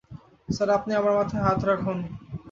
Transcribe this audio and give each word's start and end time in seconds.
Sir, 0.49 0.69
আপনি 0.77 0.91
আমার 0.95 1.13
মাথায় 1.17 1.43
হাত 1.45 1.59
রাখুন। 1.69 1.97